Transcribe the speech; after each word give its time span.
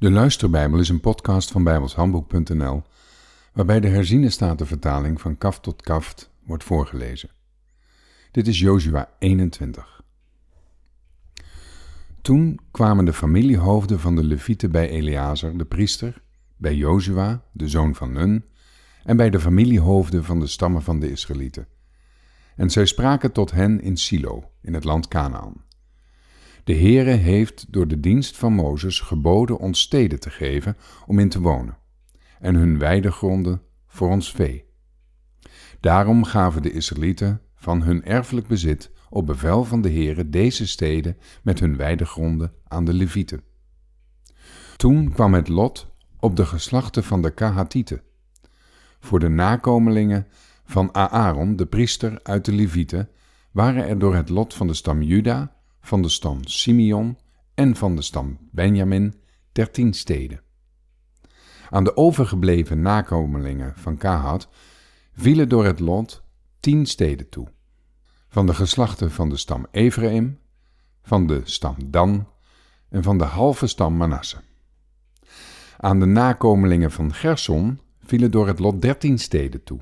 De 0.00 0.10
Luisterbijbel 0.10 0.78
is 0.78 0.88
een 0.88 1.00
podcast 1.00 1.50
van 1.50 1.64
bijbelshandboek.nl 1.64 2.82
waarbij 3.52 3.80
de 3.80 3.88
herziene 3.88 4.30
statenvertaling 4.30 5.20
van 5.20 5.38
kaft 5.38 5.62
tot 5.62 5.82
kaft 5.82 6.30
wordt 6.44 6.64
voorgelezen. 6.64 7.30
Dit 8.30 8.48
is 8.48 8.58
Jozua 8.58 9.08
21. 9.18 10.02
Toen 12.22 12.60
kwamen 12.70 13.04
de 13.04 13.12
familiehoofden 13.12 14.00
van 14.00 14.16
de 14.16 14.24
Levieten 14.24 14.70
bij 14.70 14.88
Eleazar, 14.88 15.56
de 15.56 15.64
priester, 15.64 16.22
bij 16.56 16.74
Jozua, 16.74 17.42
de 17.52 17.68
zoon 17.68 17.94
van 17.94 18.12
Nun, 18.12 18.44
en 19.04 19.16
bij 19.16 19.30
de 19.30 19.40
familiehoofden 19.40 20.24
van 20.24 20.40
de 20.40 20.46
stammen 20.46 20.82
van 20.82 21.00
de 21.00 21.10
Israëlieten. 21.10 21.66
En 22.56 22.70
zij 22.70 22.86
spraken 22.86 23.32
tot 23.32 23.50
hen 23.50 23.80
in 23.80 23.96
Silo, 23.96 24.50
in 24.62 24.74
het 24.74 24.84
land 24.84 25.08
Canaan. 25.08 25.68
De 26.64 26.74
Heere 26.74 27.10
heeft 27.10 27.72
door 27.72 27.88
de 27.88 28.00
dienst 28.00 28.36
van 28.36 28.52
Mozes 28.52 29.00
geboden 29.00 29.58
ons 29.58 29.80
steden 29.80 30.20
te 30.20 30.30
geven 30.30 30.76
om 31.06 31.18
in 31.18 31.28
te 31.28 31.40
wonen, 31.40 31.76
en 32.40 32.54
hun 32.54 32.78
weidegronden 32.78 33.62
voor 33.86 34.08
ons 34.08 34.32
vee. 34.32 34.64
Daarom 35.80 36.24
gaven 36.24 36.62
de 36.62 36.72
Israëlieten 36.72 37.40
van 37.54 37.82
hun 37.82 38.04
erfelijk 38.04 38.46
bezit 38.46 38.90
op 39.10 39.26
bevel 39.26 39.64
van 39.64 39.80
de 39.80 39.90
Heere 39.90 40.28
deze 40.28 40.66
steden 40.66 41.16
met 41.42 41.60
hun 41.60 41.76
weidegronden 41.76 42.52
aan 42.68 42.84
de 42.84 42.94
Levieten. 42.94 43.42
Toen 44.76 45.12
kwam 45.12 45.34
het 45.34 45.48
lot 45.48 45.92
op 46.18 46.36
de 46.36 46.46
geslachten 46.46 47.04
van 47.04 47.22
de 47.22 47.30
Kahatieten, 47.30 48.02
voor 49.00 49.18
de 49.18 49.28
nakomelingen 49.28 50.26
van 50.64 50.94
Aaron, 50.94 51.56
de 51.56 51.66
priester 51.66 52.20
uit 52.22 52.44
de 52.44 52.52
Levieten, 52.52 53.08
waren 53.50 53.86
er 53.86 53.98
door 53.98 54.14
het 54.14 54.28
lot 54.28 54.54
van 54.54 54.66
de 54.66 54.74
stam 54.74 55.02
Juda 55.02 55.59
van 55.80 56.02
de 56.02 56.08
stam 56.08 56.44
Simeon 56.44 57.18
en 57.54 57.76
van 57.76 57.96
de 57.96 58.02
stam 58.02 58.38
Benjamin 58.50 59.14
dertien 59.52 59.94
steden. 59.94 60.42
Aan 61.70 61.84
de 61.84 61.96
overgebleven 61.96 62.82
nakomelingen 62.82 63.72
van 63.76 63.96
Kahat 63.96 64.48
vielen 65.12 65.48
door 65.48 65.64
het 65.64 65.80
lot 65.80 66.22
tien 66.60 66.86
steden 66.86 67.28
toe. 67.28 67.48
Van 68.28 68.46
de 68.46 68.54
geslachten 68.54 69.10
van 69.10 69.28
de 69.28 69.36
stam 69.36 69.66
Ephraim, 69.70 70.38
van 71.02 71.26
de 71.26 71.40
stam 71.44 71.76
Dan 71.86 72.28
en 72.88 73.02
van 73.02 73.18
de 73.18 73.24
halve 73.24 73.66
stam 73.66 73.96
Manasse. 73.96 74.36
Aan 75.76 76.00
de 76.00 76.06
nakomelingen 76.06 76.90
van 76.90 77.14
Gerson 77.14 77.80
vielen 78.00 78.30
door 78.30 78.46
het 78.46 78.58
lot 78.58 78.82
dertien 78.82 79.18
steden 79.18 79.64
toe. 79.64 79.80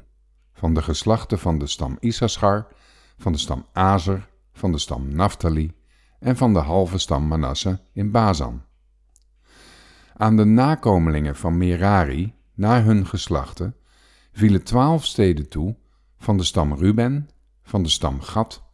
Van 0.53 0.75
de 0.75 0.83
geslachten 0.83 1.39
van 1.39 1.59
de 1.59 1.67
stam 1.67 1.97
Issachar, 2.01 2.67
van 3.19 3.33
de 3.33 3.39
stam 3.39 3.67
Azer, 3.73 4.29
van 4.53 4.73
de 4.73 4.79
stam 4.79 5.15
Naphtali 5.15 5.78
en 6.19 6.37
van 6.37 6.53
de 6.53 6.59
halve 6.59 6.99
stam 6.99 7.27
Manasse 7.27 7.81
in 7.93 8.11
Bazan. 8.11 8.63
Aan 10.17 10.37
de 10.37 10.45
nakomelingen 10.45 11.37
van 11.37 11.59
Merari, 11.59 12.35
naar 12.55 12.85
hun 12.85 13.07
geslachten, 13.07 13.77
vielen 14.33 14.63
twaalf 14.63 15.05
steden 15.05 15.49
toe 15.49 15.77
van 16.19 16.37
de 16.37 16.45
stam 16.45 16.75
Ruben, 16.75 17.29
van 17.63 17.83
de 17.83 17.89
stam 17.89 18.21
Gad 18.21 18.65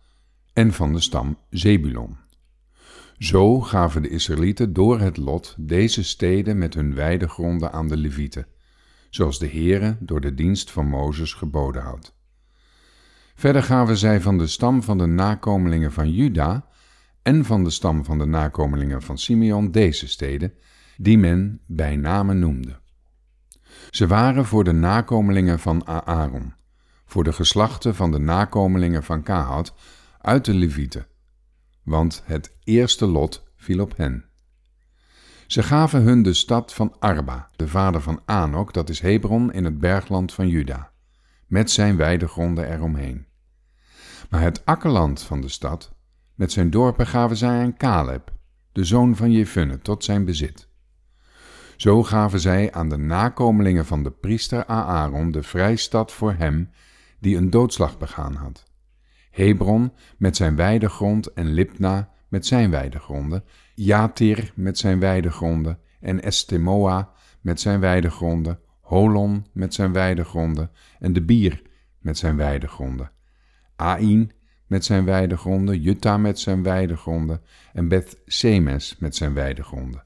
en 0.53 0.73
van 0.73 0.93
de 0.93 1.01
stam 1.01 1.39
Zebulon. 1.51 2.17
Zo 3.19 3.61
gaven 3.61 4.03
de 4.03 4.09
Israëlieten 4.09 4.73
door 4.73 5.01
het 5.01 5.17
lot 5.17 5.55
deze 5.59 6.05
steden 6.05 6.59
met 6.59 6.75
hun 6.75 6.95
weidegronden 6.95 7.73
aan 7.73 7.89
de 7.89 7.97
Levieten, 7.97 8.47
zoals 9.11 9.39
de 9.39 9.49
Heere 9.49 9.97
door 10.01 10.21
de 10.21 10.35
dienst 10.35 10.71
van 10.71 10.87
Mozes 10.87 11.33
geboden 11.33 11.83
had. 11.83 12.15
Verder 13.35 13.63
gaven 13.63 13.97
zij 13.97 14.21
van 14.21 14.39
de 14.39 14.47
stam 14.47 14.83
van 14.83 14.99
de 14.99 15.07
nakomelingen 15.07 15.93
van 15.93 16.11
Juda 16.11 16.67
en 17.25 17.45
van 17.45 17.65
de 17.65 17.71
stam 17.71 18.05
van 18.05 18.19
de 18.19 18.27
nakomelingen 18.27 19.03
van 19.03 19.19
Simeon 19.19 19.71
deze 19.71 20.09
steden, 20.09 20.53
die 20.97 21.19
men 21.19 21.61
bij 21.67 21.97
name 21.97 22.35
noemde. 22.35 22.81
Ze 23.91 24.07
waren 24.07 24.45
voor 24.45 24.65
de 24.65 24.73
nakomelingen 24.73 25.59
van 25.59 25.87
Aaron, 25.87 26.55
voor 27.07 27.25
de 27.25 27.33
geslachten 27.33 27.95
van 27.95 28.11
de 28.11 28.19
nakomelingen 28.19 29.03
van 29.03 29.23
Kahat 29.23 29.75
uit 30.21 30.45
de 30.45 30.55
Levieten, 30.55 31.07
want 31.83 32.23
het 32.25 32.57
eerste 32.65 33.07
lot 33.07 33.45
viel 33.57 33.81
op 33.81 33.97
hen. 33.97 34.25
Ze 35.47 35.63
gaven 35.63 36.03
hun 36.03 36.23
de 36.23 36.35
stad 36.35 36.75
van 36.75 36.97
Arba, 36.99 37.51
de 37.57 37.69
vader 37.69 38.01
van 38.01 38.21
Anok, 38.25 38.73
dat 38.73 38.89
is 38.89 39.01
Hebron 39.01 39.53
in 39.53 39.65
het 39.65 39.79
bergland 39.79 40.33
van 40.33 40.49
Juda, 40.49 40.91
met 41.47 41.71
zijn 41.71 41.97
weidegronden 41.97 42.73
eromheen. 42.73 43.27
Maar 44.31 44.41
het 44.41 44.65
akkerland 44.65 45.23
van 45.23 45.41
de 45.41 45.49
stad 45.49 45.94
met 46.35 46.53
zijn 46.53 46.71
dorpen 46.71 47.07
gaven 47.07 47.37
zij 47.37 47.61
aan 47.61 47.77
Caleb, 47.77 48.33
de 48.73 48.85
zoon 48.85 49.17
van 49.17 49.33
Jefunne, 49.33 49.79
tot 49.79 50.05
zijn 50.05 50.25
bezit. 50.25 50.69
Zo 51.77 52.03
gaven 52.03 52.41
zij 52.41 52.73
aan 52.73 52.89
de 52.89 52.97
nakomelingen 52.97 53.87
van 53.87 54.03
de 54.03 54.11
priester 54.11 54.67
Aaron 54.67 55.31
de 55.31 55.43
vrijstad 55.43 56.13
voor 56.13 56.33
hem 56.33 56.71
die 57.19 57.37
een 57.37 57.51
doodslag 57.51 57.99
begaan 57.99 58.35
had. 58.35 58.65
Hebron 59.31 59.93
met 60.19 60.37
zijn 60.37 60.57
weidegrond 60.57 61.33
en 61.33 61.53
Lipna 61.53 62.11
met 62.29 62.47
zijn 62.47 62.71
weidegronden, 62.71 63.45
Jatir 63.75 64.53
met 64.55 64.79
zijn 64.79 64.99
weidegronden 64.99 65.79
en 66.01 66.23
Estemoa 66.23 67.13
met 67.41 67.61
zijn 67.61 67.81
weidegronden, 67.81 68.59
Holon 68.81 69.47
met 69.53 69.75
zijn 69.75 69.93
weidegronden 69.93 70.71
en 70.99 71.13
de 71.13 71.23
Bier 71.23 71.63
met 71.99 72.19
zijn 72.19 72.37
weidegronden, 72.37 73.11
Ain 73.77 74.33
met 74.67 74.85
zijn 74.85 75.05
weidegronden, 75.05 75.81
Jutta 75.81 76.17
met 76.17 76.39
zijn 76.39 76.63
weidegronden 76.63 77.43
en 77.73 77.89
Beth 77.89 78.17
Semes 78.27 78.97
met 78.99 79.17
zijn 79.17 79.35
weidegronden. 79.35 80.05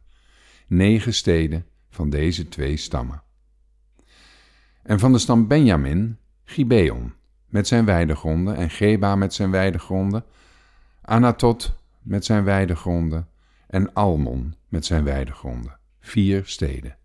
Negen 0.66 1.14
steden 1.14 1.66
van 1.90 2.10
deze 2.10 2.48
twee 2.48 2.76
stammen. 2.76 3.22
En 4.82 4.98
van 4.98 5.12
de 5.12 5.18
stam 5.18 5.46
Benjamin, 5.46 6.18
Gibeon 6.44 7.12
met 7.46 7.66
zijn 7.66 7.84
weidegronden 7.84 8.56
en 8.56 8.70
Geba 8.70 9.16
met 9.16 9.34
zijn 9.34 9.50
weidegronden, 9.50 10.24
Anatot 11.02 11.74
met 12.02 12.24
zijn 12.24 12.44
weidegronden 12.44 13.28
en 13.66 13.92
Almon 13.92 14.54
met 14.68 14.86
zijn 14.86 15.04
weidegronden. 15.04 15.78
Vier 16.00 16.42
steden. 16.46 16.96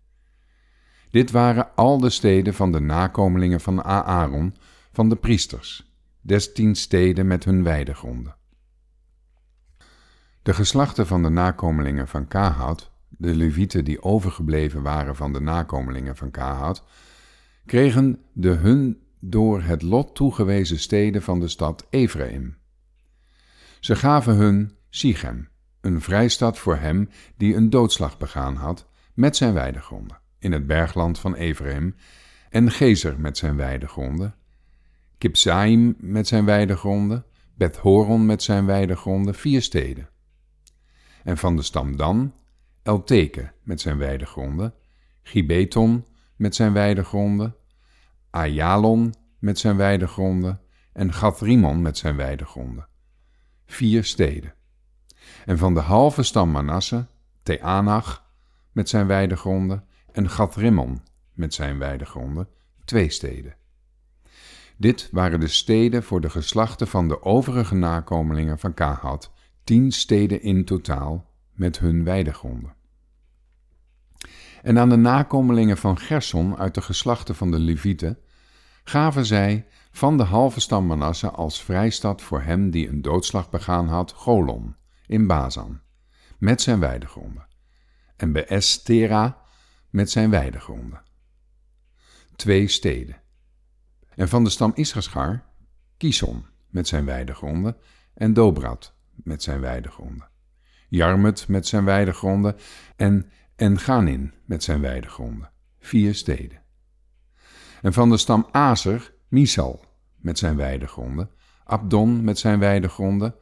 Dit 1.10 1.30
waren 1.30 1.74
al 1.74 1.98
de 1.98 2.10
steden 2.10 2.54
van 2.54 2.72
de 2.72 2.80
nakomelingen 2.80 3.60
van 3.60 3.84
Aaron, 3.84 4.54
van 4.92 5.08
de 5.08 5.16
priesters, 5.16 5.93
des 6.24 6.52
tien 6.52 6.74
steden 6.74 7.26
met 7.26 7.44
hun 7.44 7.62
weidegronden. 7.62 8.36
De 10.42 10.54
geslachten 10.54 11.06
van 11.06 11.22
de 11.22 11.28
nakomelingen 11.28 12.08
van 12.08 12.28
Kahat, 12.28 12.90
de 13.08 13.34
levieten 13.34 13.84
die 13.84 14.02
overgebleven 14.02 14.82
waren 14.82 15.16
van 15.16 15.32
de 15.32 15.40
nakomelingen 15.40 16.16
van 16.16 16.30
Kahat, 16.30 16.84
kregen 17.66 18.18
de 18.32 18.48
hun 18.50 19.02
door 19.20 19.62
het 19.62 19.82
lot 19.82 20.14
toegewezen 20.14 20.78
steden 20.78 21.22
van 21.22 21.40
de 21.40 21.48
stad 21.48 21.86
Ephraim. 21.90 22.56
Ze 23.80 23.96
gaven 23.96 24.34
hun 24.34 24.76
Sichem, 24.88 25.48
een 25.80 26.00
vrijstad 26.00 26.58
voor 26.58 26.76
hem 26.76 27.08
die 27.36 27.54
een 27.54 27.70
doodslag 27.70 28.18
begaan 28.18 28.56
had, 28.56 28.88
met 29.14 29.36
zijn 29.36 29.54
weidegronden, 29.54 30.20
in 30.38 30.52
het 30.52 30.66
bergland 30.66 31.18
van 31.18 31.34
Ephraim, 31.34 31.94
en 32.50 32.70
Gezer 32.70 33.20
met 33.20 33.38
zijn 33.38 33.56
weidegronden, 33.56 34.34
Kipsaim 35.18 35.94
met 35.98 36.28
zijn 36.28 36.44
weidegronden, 36.44 37.24
Beth 37.54 37.76
Horon 37.76 38.26
met 38.26 38.42
zijn 38.42 38.66
weidegronden, 38.66 39.34
vier 39.34 39.62
steden. 39.62 40.08
En 41.24 41.36
van 41.36 41.56
de 41.56 41.62
stam 41.62 41.96
Dan, 41.96 42.34
Elteke 42.82 43.52
met 43.62 43.80
zijn 43.80 43.98
weidegronden, 43.98 44.74
Gibeton 45.22 46.06
met 46.36 46.54
zijn 46.54 46.72
weidegronden, 46.72 47.56
Ayalon 48.30 49.14
met 49.38 49.58
zijn 49.58 49.76
weidegronden 49.76 50.60
en 50.92 51.12
Gathrimon 51.12 51.82
met 51.82 51.98
zijn 51.98 52.16
weidegronden. 52.16 52.88
Vier 53.66 54.04
steden. 54.04 54.54
En 55.44 55.58
van 55.58 55.74
de 55.74 55.80
halve 55.80 56.22
stam 56.22 56.50
Manasse, 56.50 57.06
Teanach 57.42 58.30
met 58.72 58.88
zijn 58.88 59.06
weidegronden 59.06 59.84
en 60.12 60.30
Gathrimon 60.30 61.02
met 61.32 61.54
zijn 61.54 61.78
weidegronden, 61.78 62.48
twee 62.84 63.10
steden. 63.10 63.56
Dit 64.76 65.08
waren 65.12 65.40
de 65.40 65.48
steden 65.48 66.02
voor 66.02 66.20
de 66.20 66.30
geslachten 66.30 66.88
van 66.88 67.08
de 67.08 67.22
overige 67.22 67.74
nakomelingen 67.74 68.58
van 68.58 68.74
Kahat, 68.74 69.32
tien 69.64 69.92
steden 69.92 70.42
in 70.42 70.64
totaal 70.64 71.30
met 71.52 71.78
hun 71.78 72.04
weidegronden. 72.04 72.74
En 74.62 74.78
aan 74.78 74.88
de 74.88 74.96
nakomelingen 74.96 75.76
van 75.76 75.98
Gerson 75.98 76.56
uit 76.56 76.74
de 76.74 76.82
geslachten 76.82 77.34
van 77.34 77.50
de 77.50 77.58
Levieten 77.58 78.18
gaven 78.84 79.26
zij 79.26 79.66
van 79.90 80.16
de 80.16 80.22
halve 80.22 80.60
stam 80.60 80.86
Manasse 80.86 81.30
als 81.30 81.62
vrijstad 81.62 82.22
voor 82.22 82.42
hem 82.42 82.70
die 82.70 82.88
een 82.88 83.02
doodslag 83.02 83.50
begaan 83.50 83.88
had, 83.88 84.12
Golon, 84.12 84.76
in 85.06 85.26
Bazan, 85.26 85.80
met 86.38 86.60
zijn 86.60 86.80
weidegronden, 86.80 87.46
en 88.16 88.32
Beestera 88.32 89.42
met 89.90 90.10
zijn 90.10 90.30
weidegronden. 90.30 91.02
Twee 92.36 92.68
steden. 92.68 93.22
En 94.16 94.28
van 94.28 94.44
de 94.44 94.50
stam 94.50 94.72
Issachar, 94.74 95.44
Kison 95.96 96.46
met 96.68 96.88
zijn 96.88 97.04
weidegronden 97.04 97.76
en 98.14 98.32
Dobrat 98.32 98.94
met 99.14 99.42
zijn 99.42 99.60
weidegronden. 99.60 100.28
Jarmut 100.88 101.48
met 101.48 101.66
zijn 101.66 101.84
weidegronden 101.84 102.56
en 102.96 103.30
En 103.56 103.78
Ganin 103.78 104.32
met 104.44 104.62
zijn 104.62 104.80
weidegronden, 104.80 105.50
vier 105.78 106.14
steden. 106.14 106.62
En 107.82 107.92
van 107.92 108.10
de 108.10 108.16
stam 108.16 108.46
Aser, 108.50 109.14
Misal 109.28 109.84
met 110.16 110.38
zijn 110.38 110.56
weidegronden, 110.56 111.30
Abdon 111.64 112.24
met 112.24 112.38
zijn 112.38 112.58
weidegronden, 112.58 113.34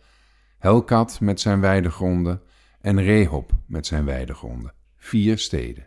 Helkat 0.59 1.21
met 1.21 1.41
zijn 1.41 1.61
weidegronden 1.61 2.43
en 2.81 3.03
Rehob 3.03 3.53
met 3.67 3.87
zijn 3.87 4.05
weidegronden, 4.05 4.75
vier 4.97 5.39
steden. 5.39 5.87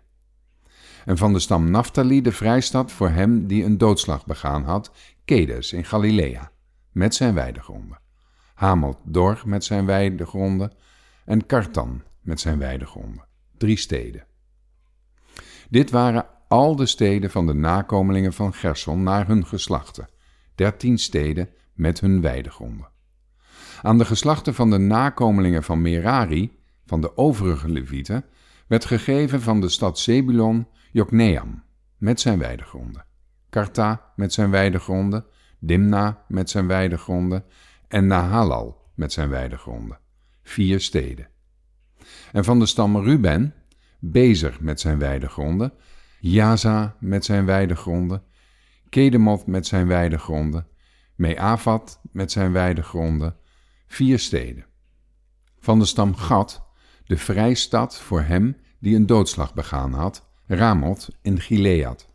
En 1.05 1.17
van 1.17 1.33
de 1.33 1.39
stam 1.39 1.71
Naphtali 1.71 2.21
de 2.21 2.31
vrijstad 2.31 2.91
voor 2.91 3.09
hem 3.09 3.47
die 3.47 3.63
een 3.63 3.77
doodslag 3.77 4.25
begaan 4.25 4.63
had, 4.63 4.91
Kedes 5.25 5.73
in 5.73 5.85
Galilea, 5.85 6.51
met 6.91 7.15
zijn 7.15 7.33
weidegronden. 7.33 7.99
Hamot 8.53 8.97
Dor 9.03 9.41
met 9.45 9.63
zijn 9.63 9.85
weidegronden 9.85 10.71
en 11.25 11.45
Kartan 11.45 12.03
met 12.21 12.39
zijn 12.39 12.59
weidegronden, 12.59 13.25
drie 13.57 13.77
steden. 13.77 14.25
Dit 15.69 15.91
waren 15.91 16.25
al 16.47 16.75
de 16.75 16.85
steden 16.85 17.31
van 17.31 17.45
de 17.45 17.53
nakomelingen 17.53 18.33
van 18.33 18.53
Gerson 18.53 19.03
naar 19.03 19.27
hun 19.27 19.45
geslachten, 19.45 20.09
dertien 20.55 20.97
steden 20.97 21.49
met 21.73 21.99
hun 21.99 22.21
weidegronden. 22.21 22.89
Aan 23.81 23.97
de 23.97 24.05
geslachten 24.05 24.53
van 24.53 24.69
de 24.69 24.77
nakomelingen 24.77 25.63
van 25.63 25.81
Merari, 25.81 26.59
van 26.85 27.01
de 27.01 27.17
overige 27.17 27.69
Levieten, 27.69 28.25
werd 28.67 28.85
gegeven 28.85 29.41
van 29.41 29.61
de 29.61 29.69
stad 29.69 29.99
Zebulon 29.99 30.67
Jokneam 30.91 31.63
met 31.97 32.19
zijn 32.21 32.39
weidegronden, 32.39 33.05
Karta 33.49 34.13
met 34.15 34.33
zijn 34.33 34.51
weidegronden, 34.51 35.25
Dimna 35.59 36.23
met 36.27 36.49
zijn 36.49 36.67
weidegronden. 36.67 37.45
En 37.87 38.07
Nahalal 38.07 38.91
met 38.95 39.13
zijn 39.13 39.29
weidegronden, 39.29 39.99
vier 40.43 40.79
steden. 40.79 41.29
En 42.31 42.43
van 42.43 42.59
de 42.59 42.65
stam 42.65 42.97
Ruben, 42.97 43.53
Bezer 43.99 44.57
met 44.59 44.79
zijn 44.79 44.99
weidegronden, 44.99 45.73
Jaza 46.19 46.95
met 46.99 47.25
zijn 47.25 47.45
weidegronden, 47.45 48.23
Kedemoth 48.89 49.47
met 49.47 49.67
zijn 49.67 49.87
weidegronden, 49.87 50.67
Meavat 51.15 52.01
met 52.11 52.31
zijn 52.31 52.51
weidegronden, 52.51 53.35
vier 53.87 54.19
steden. 54.19 54.65
Van 55.59 55.79
de 55.79 55.85
stam 55.85 56.15
Gad, 56.15 56.64
de 57.05 57.17
vrijstad 57.17 57.99
voor 57.99 58.21
hem 58.21 58.57
die 58.79 58.95
een 58.95 59.05
doodslag 59.05 59.53
begaan 59.53 59.93
had, 59.93 60.27
Ramoth 60.47 61.09
in 61.21 61.39
Gilead, 61.39 62.09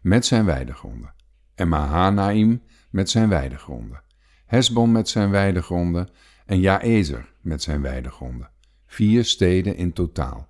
met 0.00 0.26
zijn 0.26 0.44
weidegronden, 0.44 1.14
en 1.54 1.68
Mahanaim 1.68 2.62
met 2.90 3.10
zijn 3.10 3.28
weidegronden, 3.28 4.02
Hesbon 4.46 4.92
met 4.92 5.08
zijn 5.08 5.30
weidegronden 5.30 6.08
en 6.46 6.60
Jaezer 6.60 7.32
met 7.40 7.62
zijn 7.62 7.82
weidegronden, 7.82 8.50
vier 8.86 9.24
steden 9.24 9.76
in 9.76 9.92
totaal. 9.92 10.48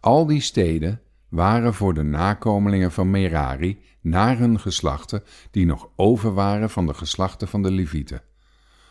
Al 0.00 0.26
die 0.26 0.40
steden 0.40 1.00
waren 1.28 1.74
voor 1.74 1.94
de 1.94 2.02
nakomelingen 2.02 2.92
van 2.92 3.10
Merari 3.10 3.82
naar 4.00 4.38
hun 4.38 4.60
geslachten 4.60 5.22
die 5.50 5.66
nog 5.66 5.88
over 5.96 6.34
waren 6.34 6.70
van 6.70 6.86
de 6.86 6.94
geslachten 6.94 7.48
van 7.48 7.62
de 7.62 7.70
Levieten. 7.70 8.22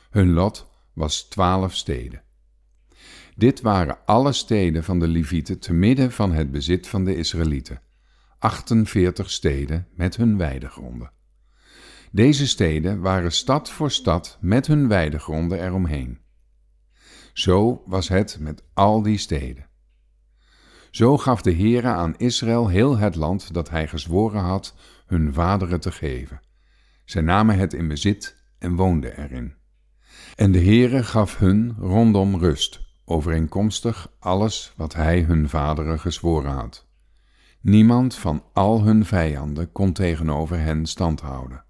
Hun 0.09 0.33
lot 0.33 0.69
was 0.93 1.21
twaalf 1.23 1.75
steden. 1.75 2.21
Dit 3.35 3.61
waren 3.61 3.97
alle 4.05 4.31
steden 4.31 4.83
van 4.83 4.99
de 4.99 5.07
Levieten 5.07 5.59
te 5.59 5.73
midden 5.73 6.11
van 6.11 6.33
het 6.33 6.51
bezit 6.51 6.87
van 6.87 7.05
de 7.05 7.15
Israëlieten. 7.15 7.81
48 8.39 9.29
steden 9.31 9.87
met 9.95 10.15
hun 10.15 10.37
weidegronden. 10.37 11.11
Deze 12.11 12.47
steden 12.47 13.01
waren 13.01 13.31
stad 13.31 13.69
voor 13.69 13.91
stad 13.91 14.37
met 14.41 14.67
hun 14.67 14.87
weidegronden 14.87 15.63
eromheen. 15.63 16.19
Zo 17.33 17.83
was 17.85 18.07
het 18.07 18.37
met 18.39 18.63
al 18.73 19.01
die 19.01 19.17
steden. 19.17 19.69
Zo 20.91 21.17
gaf 21.17 21.41
de 21.41 21.53
Heere 21.53 21.87
aan 21.87 22.17
Israël 22.17 22.67
heel 22.67 22.97
het 22.97 23.15
land 23.15 23.53
dat 23.53 23.69
hij 23.69 23.87
gezworen 23.87 24.41
had 24.41 24.75
hun 25.05 25.33
vaderen 25.33 25.79
te 25.79 25.91
geven. 25.91 26.41
Zij 27.05 27.21
namen 27.21 27.57
het 27.57 27.73
in 27.73 27.87
bezit 27.87 28.43
en 28.57 28.75
woonden 28.75 29.17
erin. 29.17 29.53
En 30.35 30.51
de 30.51 30.63
Heere 30.63 31.03
gaf 31.03 31.37
hun 31.37 31.75
rondom 31.79 32.35
rust, 32.35 32.81
overeenkomstig 33.11 34.11
alles 34.19 34.73
wat 34.75 34.93
hij 34.93 35.21
hun 35.21 35.49
vaderen 35.49 35.99
gezworen 35.99 36.51
had. 36.51 36.87
Niemand 37.61 38.15
van 38.15 38.43
al 38.53 38.81
hun 38.83 39.05
vijanden 39.05 39.71
kon 39.71 39.93
tegenover 39.93 40.59
hen 40.59 40.85
stand 40.85 41.21
houden. 41.21 41.63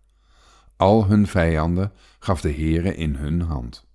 Al 0.78 1.06
hun 1.06 1.28
vijanden 1.28 1.92
gaf 2.20 2.42
de 2.42 2.54
Heere 2.54 2.96
in 2.96 3.16
hun 3.16 3.42
hand. 3.42 3.88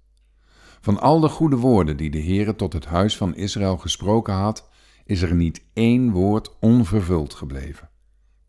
Van 0.81 1.01
al 1.01 1.21
de 1.21 1.29
goede 1.29 1.57
woorden 1.57 1.97
die 1.97 2.11
de 2.11 2.23
Heere 2.23 2.57
tot 2.57 2.73
het 2.73 2.85
huis 2.85 3.17
van 3.17 3.35
Israël 3.35 3.77
gesproken 3.77 4.35
had, 4.35 4.69
is 5.05 5.23
er 5.23 5.35
niet 5.35 5.65
één 5.73 6.11
woord 6.11 6.59
onvervuld 6.61 7.35
gebleven. 7.35 7.91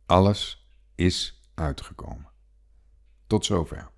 Alles 0.06 0.70
is 0.96 1.42
uitgekomen. 1.54 2.30
Tot 3.28 3.46
zover. 3.46 3.96